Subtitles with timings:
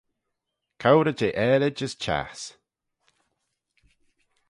[0.81, 2.41] Cowrey jeh aalid as çhiass.